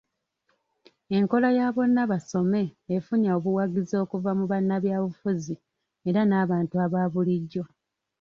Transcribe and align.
Enkola 1.17 1.49
ya 1.57 1.65
`Bonna 1.71 2.03
Basome' 2.11 2.73
efunye 2.95 3.29
obuwagizi 3.37 3.95
okuva 4.03 4.31
mu 4.37 4.45
bannabyabufuzi 4.51 5.55
era 6.09 6.21
nabantu 6.29 6.75
aba 6.85 7.01
bulijjo. 7.13 7.63